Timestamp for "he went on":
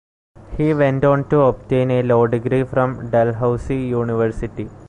0.57-1.29